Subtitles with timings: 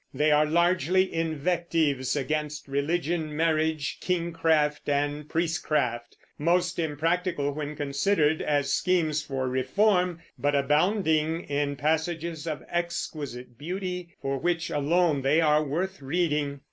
[0.15, 8.73] They are largely invectives against religion, marriage, kingcraft, and priestcraft, most impractical when considered as
[8.73, 15.63] schemes for reform, but abounding in passages of exquisite beauty, for which alone they are
[15.63, 16.59] worth reading.